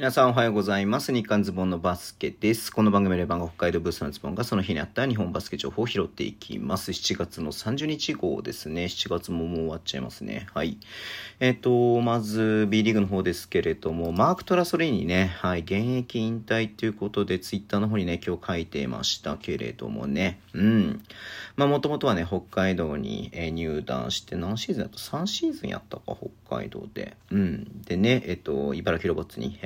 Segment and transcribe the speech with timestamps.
[0.00, 1.12] 皆さんおはようございます。
[1.12, 2.72] 日刊ズボンのバスケです。
[2.72, 6.92] この番組で番が北海道ブースのズボンがその日にあった日本バスケ情報を拾っていきます。
[6.92, 8.86] 7月の30日号ですね。
[8.86, 10.46] 7月ももう終わっちゃいますね。
[10.54, 10.78] はい。
[11.38, 20.40] えっ、ー、と、まず B リーグの方ですけれども、マーク・トラソレイにね、はい、現役引退ということでツイッターの方にね、今日書いてましたけれどもね。
[20.54, 21.02] うん。
[21.56, 26.16] まあもともとはね、北海道に、入団して何シーズンだと3シーズンやったか、
[26.48, 27.18] 北海道で。
[27.30, 27.82] うん。
[27.82, 29.58] でね、えっ、ー、と、茨城ロボッツに、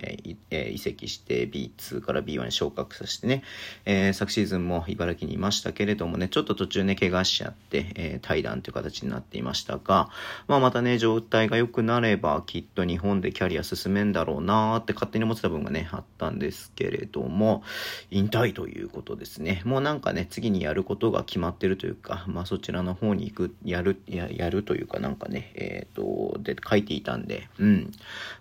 [0.50, 3.42] えー、移籍して B2 から B1 に昇格させてね、
[3.84, 10.08] えー、昨シーズンも茨城にいましたけれどもね、ちょっと途中ね、怪我しちゃって、えー、対談という形になっていましたが、
[10.46, 17.62] まあまたね、状態が良くなれば、きっと日本でキャリア進めんだろうなーって勝手に思ってた部分がね、あったんですけれども、
[18.10, 19.62] 引退ということですね。
[19.64, 27.92] もうなんかね、次にやることが決まってるというか、まあそちらの方に行く、やる、ややるというかなんかね、えっ、と、で書いていたんで、うん。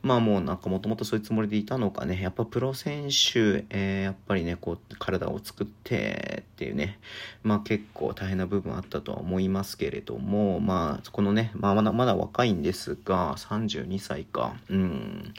[0.01, 6.99] まあもうなんかもともとそういうつもりでいたのかね、やっぱプロ選手、えー、やっぱりね、こう、体を作ってっていうね、
[7.43, 15.33] まあ結構大変な部分あったとは思いますけれども、まあ、このね、まあまだまだ若いんですが、32歳か、うん。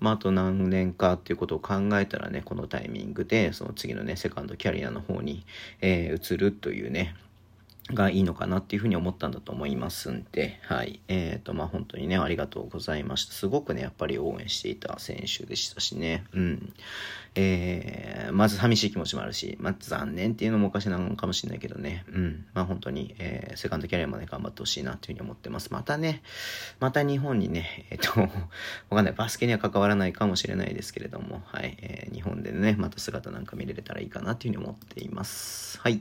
[0.00, 5.44] まああと何年かっていうことを考えたらね、このタイミングで、その次のね、セカンドキャリアの方に、
[5.80, 7.14] えー、移るというね、
[7.94, 11.00] がいいのかなっていうふうに思ったんだと思いますんで、はい。
[11.06, 13.32] えっ、ー、と、まあ、本当にね、ありがとうございました。
[13.32, 16.72] すごくね、やっぱり応援していた選手でしたしね、うん。
[17.36, 22.46] えー、まず寂しい気持ちもあるし、まあ、残念っていうのもおかしなのかもしれないけどね、うん。
[22.54, 25.72] まあ、本当に、えー、セカンドキャリアまで頑張ってほしいなっていうふうに思ってます。
[25.72, 26.22] またね、
[26.80, 28.20] また日本にね、えっ、ー、と、
[28.90, 29.14] わかんない。
[29.14, 31.76] バスケには関わらないかもしれないですけれども、はい。
[31.82, 35.78] えー、日本でね、また姿なんか見れれたらいいかなっていうふうに思っています。
[35.80, 36.00] はい。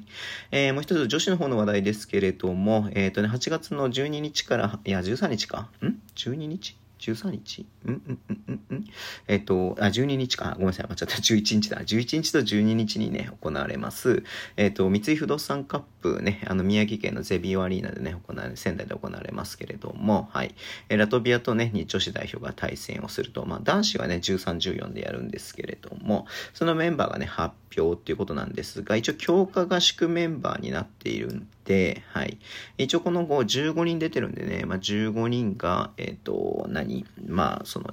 [0.52, 7.65] えー、もう一つ女子の方の話題題ですけれども、えっ、ー、とね、8月の12日から、いや、13日かん ?12 日？13日？
[7.85, 8.19] んんん
[8.73, 8.85] んん
[9.27, 10.51] えっ、と、あ、12日か。
[10.53, 10.87] ごめんなさい。
[10.87, 11.05] 間違った。
[11.05, 11.81] 11日だ。
[11.81, 14.23] 11日と12日にね、行われます。
[14.57, 20.55] えっ、と、三井不動産カップね、あの、宮城県のゼビオアリーナでね、行われ、仙台で行われますけれども、はい。
[20.89, 32.37] えラトビアとね、女子代表が対戦をすると、まあ、男子はね、13、14でやるんですけれども、そのメンバーがね、発表っていうことなんですが、一応強化合宿メンバーになっているんで、はい。
[32.77, 37.05] 一応この後15人出てるんでね、まあ、15人が、えっ、ー、と、何？
[37.27, 37.89] まあ、その、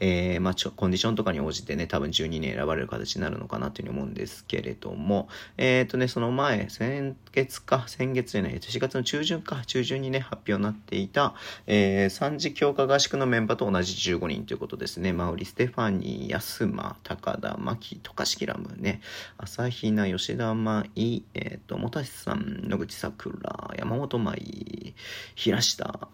[0.00, 11.34] えー、まあ、ちょ、コンディションとかに応じてね、多分12人選ばれる形になるのかなというふうに思うんですけれども、えっ、ー、とね、その前、先月か、先月じゃない、4月の中旬か、中旬にね、発表になっていた、
[11.66, 15.12] えー、3次強化合宿のメンバーと同じ15人ということですね。
[15.12, 19.00] マウリ、ステファニー、安間、高田、牧、渡嘉敷ラムね、
[19.38, 24.94] 朝比奈、吉田舞、えっ、ー、と、もたしさん、野口さくら、山本舞、
[25.34, 26.08] 平下、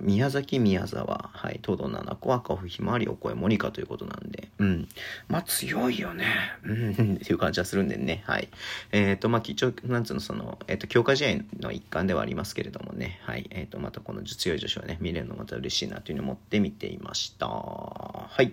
[0.00, 4.88] 宮崎、宮沢、はい、東堂七子、赤穂ひまわり、お声、モニカということなんで、うん。
[5.28, 6.26] まあ、強いよね。
[6.64, 8.48] うん、 っていう感じはするんでね、はい。
[8.92, 13.46] えっ、ー、と、まあ、一応、なんつうの、その、えっ、ー、と、強化試合の一環ではありますけれどもね、はい。
[13.50, 17.46] えっ、ー、と、またこの強い女子をね、見れるのまた嬉しいなというふうに思って見ていました。
[17.46, 18.52] はい。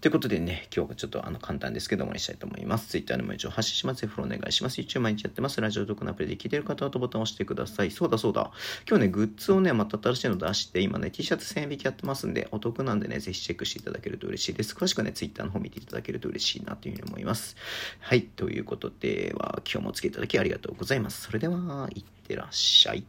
[0.00, 2.88] ということでね、今日はちょっとあの、簡単ですけども、にしたいと思います。
[2.88, 4.06] Twitter でも一応発信します。
[4.06, 4.80] フォロお願いします。
[4.80, 5.60] YouTube 毎日やってます。
[5.60, 7.90] ラジオクのアプリで聞いてる方はとボタンを押してください。
[7.90, 8.50] そうだそうだ。
[8.88, 14.74] 今日ね、グッズをね、また新しいの出して、今ね、T シャツ1000円引きやってますんで、お得なんでね、ぜひチェックしていただけると嬉しいです。
[14.74, 17.56] 詳しくね、Twitter の方見ていただけると嬉しいなというふうに思います。
[18.00, 18.22] はい。
[18.22, 21.22] ということでは、今日もお付き合いいただきありがとうございます。
[21.22, 23.04] それでは、いってらっしゃい。